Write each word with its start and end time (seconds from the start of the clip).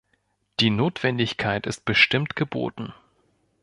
Die 0.59 0.71
Notwendigkeit 0.71 1.67
ist 1.67 1.85
bestimmt 1.85 2.35
geboten. 2.35 2.91